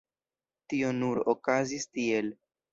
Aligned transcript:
Tio 0.73 0.89
nur 1.03 1.23
okazis 1.35 1.89
tiel. 1.95 2.37